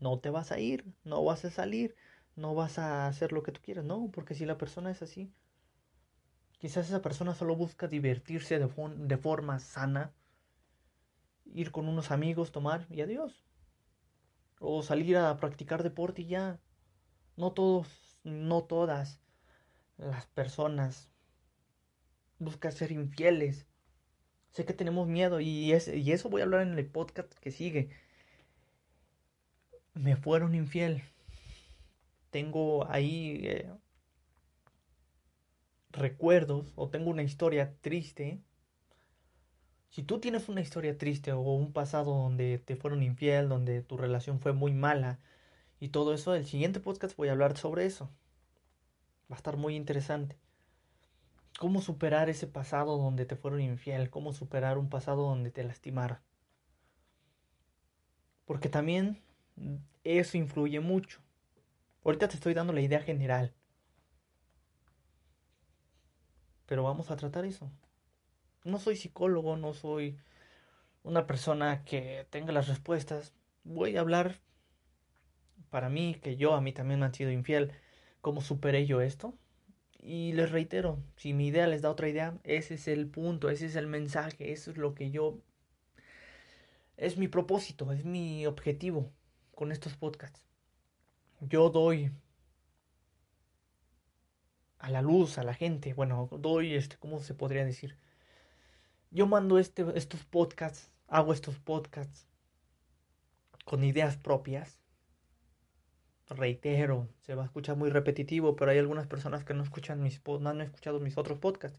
No 0.00 0.18
te 0.18 0.30
vas 0.30 0.52
a 0.52 0.58
ir, 0.60 0.84
no 1.04 1.24
vas 1.24 1.44
a 1.44 1.50
salir, 1.50 1.96
no 2.36 2.54
vas 2.54 2.78
a 2.78 3.06
hacer 3.08 3.32
lo 3.32 3.42
que 3.42 3.52
tú 3.52 3.60
quieras, 3.62 3.84
no, 3.84 4.10
porque 4.12 4.34
si 4.34 4.44
la 4.44 4.58
persona 4.58 4.90
es 4.90 5.02
así, 5.02 5.32
quizás 6.58 6.88
esa 6.88 7.02
persona 7.02 7.34
solo 7.34 7.56
busca 7.56 7.88
divertirse 7.88 8.58
de, 8.58 8.68
de 8.96 9.16
forma 9.16 9.58
sana, 9.58 10.12
ir 11.46 11.70
con 11.70 11.88
unos 11.88 12.10
amigos, 12.10 12.52
tomar 12.52 12.86
y 12.90 13.00
adiós. 13.00 13.44
O 14.58 14.82
salir 14.82 15.16
a 15.16 15.36
practicar 15.36 15.82
deporte 15.82 16.22
y 16.22 16.26
ya. 16.26 16.60
No 17.36 17.52
todos, 17.52 17.88
no 18.24 18.64
todas 18.64 19.20
las 19.98 20.26
personas 20.26 21.10
buscan 22.38 22.72
ser 22.72 22.92
infieles. 22.92 23.66
Sé 24.50 24.64
que 24.64 24.74
tenemos 24.74 25.08
miedo 25.08 25.40
y, 25.40 25.72
es, 25.72 25.88
y 25.88 26.12
eso 26.12 26.30
voy 26.30 26.40
a 26.40 26.44
hablar 26.44 26.62
en 26.62 26.78
el 26.78 26.86
podcast 26.86 27.32
que 27.34 27.50
sigue. 27.50 27.90
Me 29.94 30.16
fueron 30.16 30.54
infiel 30.54 31.02
tengo 32.34 32.90
ahí 32.90 33.42
eh, 33.44 33.70
recuerdos 35.92 36.72
o 36.74 36.88
tengo 36.90 37.10
una 37.10 37.22
historia 37.22 37.76
triste, 37.80 38.40
si 39.94 40.02
tú 40.02 40.18
tienes 40.18 40.48
una 40.48 40.60
historia 40.60 40.98
triste 40.98 41.30
o 41.30 41.38
un 41.38 41.72
pasado 41.72 42.16
donde 42.16 42.58
te 42.58 42.74
fueron 42.74 43.04
infiel, 43.04 43.48
donde 43.48 43.80
tu 43.80 43.96
relación 43.96 44.40
fue 44.40 44.52
muy 44.52 44.72
mala 44.72 45.20
y 45.78 45.90
todo 45.90 46.12
eso, 46.12 46.34
el 46.34 46.44
siguiente 46.46 46.80
podcast 46.80 47.16
voy 47.16 47.28
a 47.28 47.30
hablar 47.30 47.56
sobre 47.56 47.86
eso. 47.86 48.10
Va 49.30 49.36
a 49.36 49.38
estar 49.38 49.56
muy 49.56 49.76
interesante. 49.76 50.36
Cómo 51.60 51.80
superar 51.80 52.28
ese 52.28 52.48
pasado 52.48 52.98
donde 52.98 53.24
te 53.24 53.36
fueron 53.36 53.60
infiel, 53.60 54.10
cómo 54.10 54.32
superar 54.32 54.78
un 54.78 54.88
pasado 54.88 55.28
donde 55.28 55.52
te 55.52 55.62
lastimaron. 55.62 56.18
Porque 58.46 58.68
también 58.68 59.22
eso 60.02 60.36
influye 60.36 60.80
mucho. 60.80 61.20
Ahorita 62.04 62.26
te 62.26 62.34
estoy 62.34 62.54
dando 62.54 62.72
la 62.72 62.80
idea 62.80 63.00
general. 63.00 63.54
Pero 66.66 66.82
vamos 66.82 67.12
a 67.12 67.16
tratar 67.16 67.44
eso. 67.44 67.70
No 68.64 68.78
soy 68.78 68.96
psicólogo, 68.96 69.56
no 69.56 69.74
soy 69.74 70.18
una 71.02 71.26
persona 71.26 71.84
que 71.84 72.26
tenga 72.30 72.52
las 72.52 72.68
respuestas. 72.68 73.34
Voy 73.62 73.96
a 73.96 74.00
hablar 74.00 74.40
para 75.70 75.88
mí, 75.88 76.16
que 76.22 76.36
yo 76.36 76.54
a 76.54 76.60
mí 76.60 76.72
también 76.72 77.00
me 77.00 77.06
han 77.06 77.14
sido 77.14 77.30
infiel, 77.30 77.72
cómo 78.20 78.40
superé 78.40 78.86
yo 78.86 79.00
esto. 79.00 79.34
Y 80.00 80.32
les 80.32 80.50
reitero, 80.50 81.02
si 81.16 81.32
mi 81.32 81.48
idea 81.48 81.66
les 81.66 81.82
da 81.82 81.90
otra 81.90 82.08
idea, 82.08 82.38
ese 82.44 82.74
es 82.74 82.88
el 82.88 83.06
punto, 83.08 83.50
ese 83.50 83.66
es 83.66 83.76
el 83.76 83.86
mensaje, 83.86 84.52
eso 84.52 84.70
es 84.70 84.76
lo 84.76 84.94
que 84.94 85.10
yo... 85.10 85.38
Es 86.96 87.16
mi 87.18 87.28
propósito, 87.28 87.92
es 87.92 88.04
mi 88.04 88.46
objetivo 88.46 89.12
con 89.54 89.72
estos 89.72 89.96
podcasts 89.96 90.44
yo 91.48 91.70
doy 91.70 92.10
a 94.78 94.90
la 94.90 95.02
luz, 95.02 95.38
a 95.38 95.44
la 95.44 95.54
gente. 95.54 95.94
Bueno, 95.94 96.28
doy 96.40 96.74
este, 96.74 96.96
¿cómo 96.96 97.20
se 97.20 97.34
podría 97.34 97.64
decir? 97.64 97.96
Yo 99.14 99.28
mando 99.28 99.60
este, 99.60 99.84
estos 99.94 100.24
podcasts, 100.24 100.90
hago 101.06 101.32
estos 101.32 101.56
podcasts 101.60 102.26
con 103.64 103.84
ideas 103.84 104.16
propias. 104.16 104.80
Reitero, 106.28 107.08
se 107.20 107.36
va 107.36 107.42
a 107.42 107.46
escuchar 107.46 107.76
muy 107.76 107.90
repetitivo, 107.90 108.56
pero 108.56 108.72
hay 108.72 108.78
algunas 108.78 109.06
personas 109.06 109.44
que 109.44 109.54
no 109.54 109.62
escuchan 109.62 110.02
mis 110.02 110.20
no 110.26 110.48
han 110.48 110.60
escuchado 110.62 110.98
mis 110.98 111.16
otros 111.16 111.38
podcasts. 111.38 111.78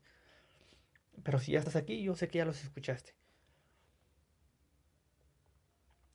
Pero 1.24 1.38
si 1.40 1.52
ya 1.52 1.60
estás 1.60 1.76
aquí, 1.76 2.02
yo 2.02 2.16
sé 2.16 2.30
que 2.30 2.38
ya 2.38 2.46
los 2.46 2.64
escuchaste. 2.64 3.14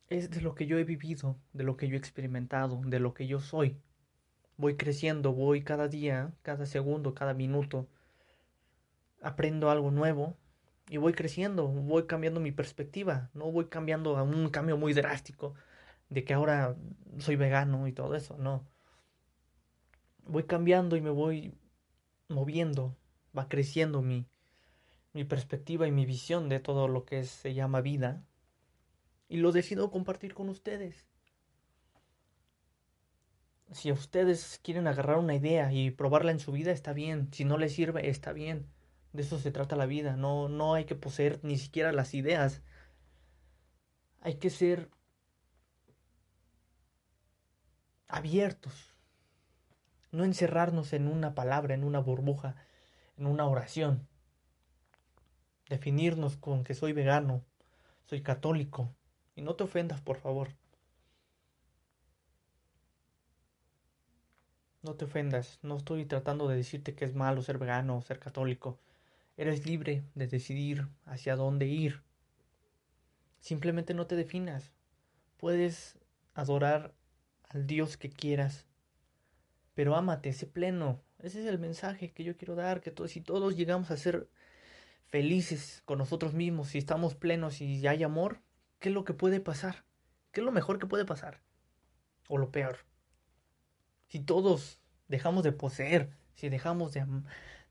Es 0.09 0.31
de 0.31 0.41
lo 0.41 0.55
que 0.55 0.65
yo 0.65 0.79
he 0.79 0.83
vivido, 0.83 1.37
de 1.53 1.63
lo 1.63 1.77
que 1.77 1.87
yo 1.87 1.93
he 1.93 1.99
experimentado, 1.99 2.81
de 2.83 2.99
lo 2.99 3.13
que 3.13 3.27
yo 3.27 3.39
soy. 3.39 3.77
Voy 4.57 4.75
creciendo, 4.75 5.33
voy 5.33 5.63
cada 5.63 5.87
día, 5.87 6.33
cada 6.41 6.65
segundo, 6.65 7.13
cada 7.13 7.35
minuto. 7.35 7.87
Aprendo 9.21 9.69
algo 9.69 9.91
nuevo 9.91 10.40
y 10.91 10.97
voy 10.97 11.13
creciendo, 11.13 11.69
voy 11.69 12.05
cambiando 12.05 12.41
mi 12.41 12.51
perspectiva. 12.51 13.29
No 13.33 13.49
voy 13.49 13.67
cambiando 13.67 14.17
a 14.17 14.23
un 14.23 14.49
cambio 14.49 14.75
muy 14.75 14.91
drástico 14.93 15.53
de 16.09 16.25
que 16.25 16.33
ahora 16.33 16.75
soy 17.19 17.37
vegano 17.37 17.87
y 17.87 17.93
todo 17.93 18.13
eso, 18.13 18.37
no. 18.37 18.67
Voy 20.25 20.43
cambiando 20.43 20.97
y 20.97 21.01
me 21.01 21.09
voy 21.09 21.53
moviendo, 22.27 22.97
va 23.35 23.47
creciendo 23.47 24.01
mi, 24.01 24.27
mi 25.13 25.23
perspectiva 25.23 25.87
y 25.87 25.91
mi 25.91 26.05
visión 26.05 26.49
de 26.49 26.59
todo 26.59 26.89
lo 26.89 27.05
que 27.05 27.23
se 27.23 27.53
llama 27.53 27.79
vida 27.79 28.25
y 29.29 29.37
lo 29.37 29.53
decido 29.53 29.91
compartir 29.91 30.33
con 30.33 30.49
ustedes. 30.49 31.05
Si 33.71 33.93
ustedes 33.93 34.59
quieren 34.61 34.87
agarrar 34.87 35.19
una 35.19 35.35
idea 35.35 35.71
y 35.71 35.91
probarla 35.91 36.33
en 36.33 36.39
su 36.41 36.51
vida, 36.51 36.73
está 36.73 36.91
bien. 36.91 37.29
Si 37.31 37.45
no 37.45 37.57
les 37.57 37.71
sirve, 37.71 38.09
está 38.09 38.33
bien. 38.33 38.67
De 39.13 39.23
eso 39.23 39.39
se 39.39 39.51
trata 39.51 39.75
la 39.75 39.85
vida. 39.85 40.15
No, 40.15 40.49
no 40.49 40.73
hay 40.73 40.85
que 40.85 40.95
poseer 40.95 41.39
ni 41.43 41.57
siquiera 41.57 41.91
las 41.91 42.13
ideas. 42.13 42.61
Hay 44.21 44.35
que 44.35 44.49
ser 44.49 44.89
abiertos. 48.07 48.95
No 50.11 50.23
encerrarnos 50.23 50.93
en 50.93 51.07
una 51.07 51.35
palabra, 51.35 51.73
en 51.73 51.83
una 51.83 51.99
burbuja, 51.99 52.55
en 53.17 53.27
una 53.27 53.45
oración 53.47 54.07
definirnos 55.71 56.35
con 56.35 56.65
que 56.65 56.73
soy 56.73 56.91
vegano, 56.91 57.45
soy 58.03 58.21
católico. 58.21 58.93
Y 59.35 59.41
no 59.41 59.55
te 59.55 59.63
ofendas, 59.63 60.01
por 60.01 60.17
favor. 60.17 60.49
No 64.81 64.95
te 64.95 65.05
ofendas, 65.05 65.59
no 65.61 65.77
estoy 65.77 66.05
tratando 66.05 66.49
de 66.49 66.57
decirte 66.57 66.93
que 66.93 67.05
es 67.05 67.15
malo 67.15 67.41
ser 67.41 67.57
vegano 67.57 67.97
o 67.97 68.01
ser 68.01 68.19
católico. 68.19 68.79
Eres 69.41 69.65
libre 69.65 70.03
de 70.13 70.27
decidir 70.27 70.87
hacia 71.03 71.35
dónde 71.35 71.65
ir. 71.65 72.03
Simplemente 73.39 73.95
no 73.95 74.05
te 74.05 74.15
definas. 74.15 74.71
Puedes 75.37 75.97
adorar 76.35 76.93
al 77.49 77.65
Dios 77.65 77.97
que 77.97 78.11
quieras, 78.11 78.67
pero 79.73 79.95
ámate, 79.95 80.31
sé 80.33 80.45
pleno. 80.45 81.01
Ese 81.17 81.41
es 81.41 81.47
el 81.47 81.57
mensaje 81.57 82.11
que 82.11 82.23
yo 82.23 82.37
quiero 82.37 82.53
dar, 82.53 82.81
que 82.81 82.93
si 83.07 83.19
todos 83.19 83.57
llegamos 83.57 83.89
a 83.89 83.97
ser 83.97 84.29
felices 85.07 85.81
con 85.85 85.97
nosotros 85.97 86.35
mismos, 86.35 86.67
si 86.67 86.77
estamos 86.77 87.15
plenos 87.15 87.61
y 87.61 87.87
hay 87.87 88.03
amor, 88.03 88.41
¿qué 88.77 88.89
es 88.89 88.93
lo 88.93 89.05
que 89.05 89.15
puede 89.15 89.39
pasar? 89.39 89.85
¿Qué 90.31 90.41
es 90.41 90.45
lo 90.45 90.51
mejor 90.51 90.77
que 90.77 90.85
puede 90.85 91.05
pasar? 91.05 91.41
O 92.27 92.37
lo 92.37 92.51
peor. 92.51 92.85
Si 94.07 94.19
todos 94.19 94.77
dejamos 95.07 95.43
de 95.43 95.51
poseer, 95.51 96.11
si 96.35 96.49
dejamos 96.49 96.93
de, 96.93 97.07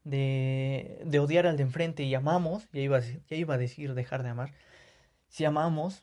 de, 0.05 1.03
de 1.05 1.19
odiar 1.19 1.47
al 1.47 1.57
de 1.57 1.63
enfrente 1.65 2.03
y 2.03 2.15
amamos, 2.15 2.69
ya 2.73 2.81
iba, 2.81 3.01
ya 3.01 3.37
iba 3.37 3.55
a 3.55 3.59
decir 3.59 3.95
dejar 3.95 4.23
de 4.23 4.31
amar, 4.31 4.53
si 5.29 5.45
amamos, 5.45 6.03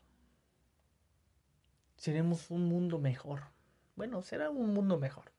seremos 1.98 2.50
un 2.52 2.66
mundo 2.66 3.00
mejor. 3.00 3.42
Bueno, 3.96 4.22
será 4.22 4.50
un 4.50 4.74
mundo 4.74 4.98
mejor. 5.00 5.32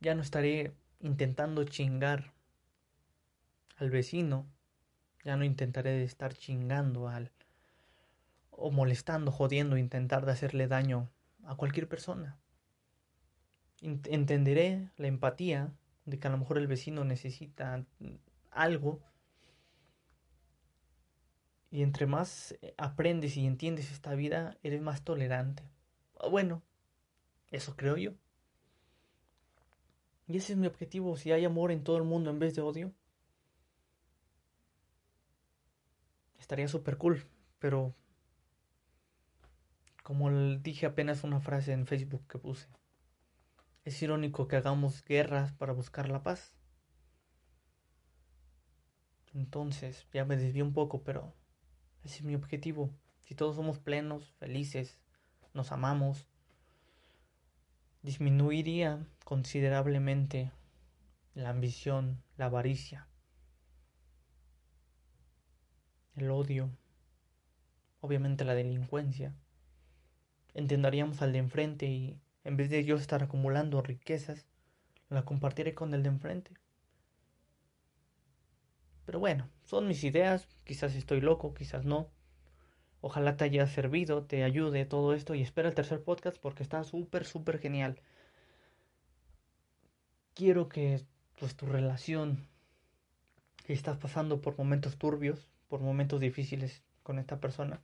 Ya 0.00 0.14
no 0.14 0.22
estaré 0.22 0.72
intentando 1.00 1.64
chingar 1.64 2.32
al 3.76 3.90
vecino 3.90 4.46
ya 5.26 5.36
no 5.36 5.44
intentaré 5.44 6.04
estar 6.04 6.34
chingando 6.34 7.08
al 7.08 7.32
o 8.52 8.70
molestando, 8.70 9.32
jodiendo, 9.32 9.76
intentar 9.76 10.24
de 10.24 10.30
hacerle 10.30 10.68
daño 10.68 11.10
a 11.44 11.56
cualquier 11.56 11.88
persona. 11.88 12.38
Entenderé 13.82 14.88
la 14.96 15.08
empatía 15.08 15.72
de 16.06 16.18
que 16.18 16.28
a 16.28 16.30
lo 16.30 16.38
mejor 16.38 16.58
el 16.58 16.66
vecino 16.66 17.04
necesita 17.04 17.84
algo 18.50 19.00
y 21.70 21.82
entre 21.82 22.06
más 22.06 22.56
aprendes 22.78 23.36
y 23.36 23.44
entiendes 23.44 23.92
esta 23.92 24.14
vida, 24.14 24.56
eres 24.62 24.80
más 24.80 25.02
tolerante. 25.02 25.62
Bueno, 26.30 26.62
eso 27.50 27.76
creo 27.76 27.96
yo. 27.96 28.12
Y 30.28 30.38
ese 30.38 30.54
es 30.54 30.58
mi 30.58 30.66
objetivo, 30.66 31.16
si 31.16 31.32
hay 31.32 31.44
amor 31.44 31.70
en 31.70 31.84
todo 31.84 31.98
el 31.98 32.04
mundo 32.04 32.30
en 32.30 32.38
vez 32.38 32.54
de 32.54 32.62
odio, 32.62 32.92
estaría 36.38 36.66
súper 36.68 36.96
cool, 36.96 37.26
pero 37.58 37.94
como 40.02 40.30
dije 40.58 40.86
apenas 40.86 41.24
una 41.24 41.40
frase 41.40 41.72
en 41.72 41.86
Facebook 41.86 42.26
que 42.28 42.38
puse, 42.38 42.68
es 43.86 44.02
irónico 44.02 44.48
que 44.48 44.56
hagamos 44.56 45.04
guerras 45.04 45.52
para 45.52 45.72
buscar 45.72 46.08
la 46.08 46.24
paz. 46.24 46.52
Entonces, 49.32 50.08
ya 50.12 50.24
me 50.24 50.36
desvié 50.36 50.64
un 50.64 50.72
poco, 50.72 51.04
pero 51.04 51.32
ese 52.02 52.16
es 52.16 52.22
mi 52.24 52.34
objetivo. 52.34 52.90
Si 53.22 53.36
todos 53.36 53.54
somos 53.54 53.78
plenos, 53.78 54.34
felices, 54.40 54.98
nos 55.54 55.70
amamos, 55.70 56.26
disminuiría 58.02 59.06
considerablemente 59.24 60.50
la 61.34 61.50
ambición, 61.50 62.20
la 62.36 62.46
avaricia, 62.46 63.06
el 66.16 66.28
odio, 66.32 66.76
obviamente 68.00 68.44
la 68.44 68.56
delincuencia. 68.56 69.32
Entenderíamos 70.54 71.22
al 71.22 71.30
de 71.30 71.38
enfrente 71.38 71.86
y 71.86 72.20
en 72.46 72.56
vez 72.56 72.70
de 72.70 72.84
yo 72.84 72.94
estar 72.94 73.24
acumulando 73.24 73.82
riquezas, 73.82 74.46
la 75.10 75.24
compartiré 75.24 75.74
con 75.74 75.92
el 75.94 76.04
de 76.04 76.10
enfrente. 76.10 76.52
Pero 79.04 79.18
bueno, 79.18 79.48
son 79.64 79.88
mis 79.88 80.04
ideas, 80.04 80.46
quizás 80.62 80.94
estoy 80.94 81.20
loco, 81.20 81.54
quizás 81.54 81.84
no. 81.84 82.08
Ojalá 83.00 83.36
te 83.36 83.42
haya 83.42 83.66
servido, 83.66 84.26
te 84.26 84.44
ayude 84.44 84.86
todo 84.86 85.12
esto 85.12 85.34
y 85.34 85.42
espera 85.42 85.68
el 85.68 85.74
tercer 85.74 86.04
podcast 86.04 86.38
porque 86.38 86.62
está 86.62 86.84
súper, 86.84 87.24
súper 87.24 87.58
genial. 87.58 88.00
Quiero 90.32 90.68
que 90.68 91.04
pues 91.40 91.56
tu 91.56 91.66
relación, 91.66 92.46
si 93.64 93.72
estás 93.72 93.98
pasando 93.98 94.40
por 94.40 94.56
momentos 94.56 94.98
turbios, 94.98 95.48
por 95.66 95.80
momentos 95.80 96.20
difíciles 96.20 96.84
con 97.02 97.18
esta 97.18 97.40
persona. 97.40 97.82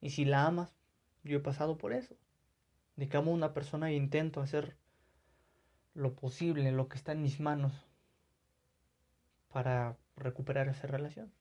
Y 0.00 0.08
si 0.08 0.24
la 0.24 0.46
amas, 0.46 0.74
yo 1.22 1.36
he 1.36 1.40
pasado 1.40 1.76
por 1.76 1.92
eso. 1.92 2.16
De 2.96 3.08
que 3.08 3.16
amo 3.16 3.30
a 3.30 3.34
una 3.34 3.54
persona 3.54 3.90
e 3.90 3.94
intento 3.94 4.40
hacer 4.40 4.76
lo 5.94 6.14
posible, 6.14 6.70
lo 6.72 6.88
que 6.88 6.96
está 6.96 7.12
en 7.12 7.22
mis 7.22 7.40
manos, 7.40 7.72
para 9.48 9.96
recuperar 10.16 10.68
esa 10.68 10.86
relación. 10.86 11.32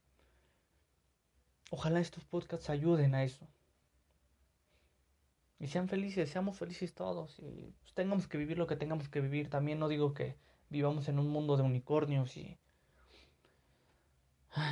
Ojalá 1.71 1.99
estos 1.99 2.25
podcasts 2.25 2.69
ayuden 2.69 3.13
a 3.13 3.23
eso. 3.23 3.47
Y 5.59 5.67
sean 5.67 5.89
felices, 5.89 6.29
seamos 6.29 6.57
felices 6.57 6.95
todos. 6.95 7.37
Y 7.39 7.73
pues, 7.81 7.93
tengamos 7.93 8.27
que 8.27 8.37
vivir 8.37 8.57
lo 8.57 8.65
que 8.65 8.77
tengamos 8.77 9.09
que 9.09 9.21
vivir. 9.21 9.49
También 9.49 9.77
no 9.77 9.87
digo 9.87 10.13
que 10.13 10.37
vivamos 10.69 11.09
en 11.09 11.19
un 11.19 11.29
mundo 11.29 11.57
de 11.57 11.63
unicornios 11.63 12.37
y, 12.37 12.57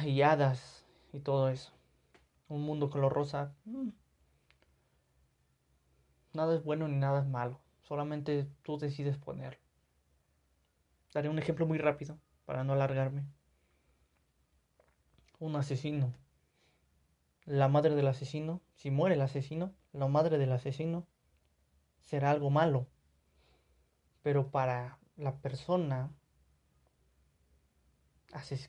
y 0.05 0.21
hadas 0.21 0.85
y 1.11 1.19
todo 1.19 1.49
eso. 1.49 1.73
Un 2.47 2.63
mundo 2.63 2.89
color 2.89 3.13
rosa. 3.13 3.53
Mm. 3.65 3.89
Nada 6.37 6.53
es 6.53 6.63
bueno 6.63 6.87
ni 6.87 6.97
nada 6.97 7.21
es 7.21 7.25
malo. 7.25 7.59
Solamente 7.81 8.47
tú 8.61 8.77
decides 8.77 9.17
ponerlo. 9.17 9.59
Daré 11.11 11.29
un 11.29 11.39
ejemplo 11.39 11.65
muy 11.65 11.79
rápido 11.79 12.19
para 12.45 12.63
no 12.63 12.73
alargarme. 12.73 13.25
Un 15.39 15.55
asesino. 15.55 16.13
La 17.45 17.69
madre 17.69 17.95
del 17.95 18.05
asesino, 18.05 18.61
si 18.75 18.91
muere 18.91 19.15
el 19.15 19.21
asesino, 19.21 19.73
la 19.93 20.07
madre 20.07 20.37
del 20.37 20.51
asesino 20.51 21.07
será 22.01 22.29
algo 22.29 22.51
malo. 22.51 22.85
Pero 24.21 24.51
para 24.51 24.99
la 25.15 25.37
persona 25.37 26.11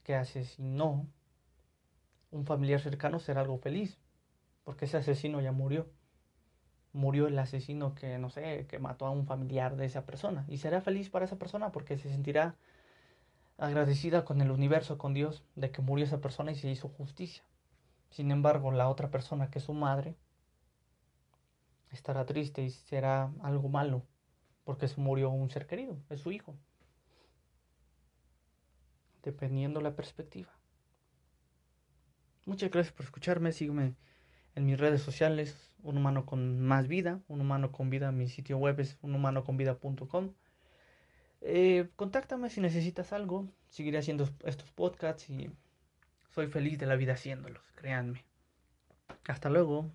que 0.02 0.14
asesinó 0.14 1.07
un 2.31 2.46
familiar 2.46 2.81
cercano 2.81 3.20
será 3.20 3.42
algo 3.42 3.59
feliz, 3.59 3.98
porque 4.64 4.87
ese 4.87 4.96
asesino 4.96 5.42
ya 5.42 5.52
murió. 5.52 5.97
Murió 6.92 7.27
el 7.27 7.38
asesino 7.38 7.94
que, 7.94 8.18
no 8.18 8.31
sé, 8.31 8.66
que 8.68 8.79
mató 8.79 9.07
a 9.07 9.11
un 9.11 9.27
familiar 9.27 9.77
de 9.77 9.87
esa 9.87 10.05
persona. 10.07 10.44
Y 10.48 10.59
será 10.59 10.81
feliz 10.81 11.11
para 11.11 11.24
esa 11.24 11.37
persona 11.37 11.70
porque 11.70 11.98
se 11.98 12.09
sentirá 12.11 12.57
agradecida 13.59 14.24
con 14.24 14.40
el 14.40 14.51
universo, 14.51 14.98
con 14.98 15.14
Dios, 15.14 15.42
de 15.57 15.70
que 15.70 15.83
murió 15.83 16.05
esa 16.07 16.20
persona 16.20 16.53
y 16.53 16.55
se 16.55 16.70
hizo 16.70 16.88
justicia. 16.88 17.42
Sin 18.11 18.31
embargo, 18.31 18.70
la 18.70 18.88
otra 18.88 19.11
persona, 19.11 19.51
que 19.51 19.59
es 19.59 19.64
su 19.64 19.74
madre, 19.74 20.16
estará 21.90 22.24
triste 22.24 22.62
y 22.62 22.70
será 22.70 23.33
algo 23.42 23.68
malo, 23.68 24.03
porque 24.64 24.88
se 24.88 25.01
murió 25.01 25.31
un 25.31 25.51
ser 25.51 25.66
querido, 25.66 25.98
es 26.09 26.20
su 26.20 26.33
hijo. 26.33 26.55
Dependiendo 29.22 29.81
la 29.81 29.94
perspectiva. 29.94 30.51
Muchas 32.46 32.70
gracias 32.70 32.94
por 32.94 33.05
escucharme, 33.05 33.53
sígueme 33.53 33.94
en 34.59 34.66
mis 34.66 34.79
redes 34.79 35.03
sociales, 35.03 35.73
un 35.85 35.97
humano 35.97 36.27
con 36.27 36.61
más 36.61 36.88
vida, 36.88 37.21
un 37.29 37.40
humano 37.40 37.71
con 37.71 37.90
vida, 37.90 38.11
mi 38.11 38.29
sitio 38.29 38.59
web 38.59 38.81
es 38.81 38.99
unhumanoconvida.com. 39.03 40.35
Eh, 41.40 41.88
contáctame 41.94 42.51
si 42.51 42.61
necesitas 42.61 43.12
algo, 43.12 43.49
seguiré 43.68 43.99
haciendo 43.99 44.29
estos 44.44 44.71
podcasts 44.73 45.31
y 45.31 45.51
soy 46.35 46.49
feliz 46.49 46.79
de 46.79 46.87
la 46.87 46.97
vida 46.97 47.12
haciéndolos, 47.12 47.62
créanme. 47.77 48.25
Hasta 49.29 49.49
luego. 49.49 49.92